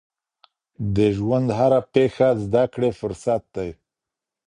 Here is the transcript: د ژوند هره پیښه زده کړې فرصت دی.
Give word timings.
د 0.95 0.97
ژوند 1.17 1.47
هره 1.57 1.79
پیښه 1.93 2.27
زده 2.43 2.63
کړې 2.73 2.89
فرصت 2.99 3.43
دی. 3.55 3.69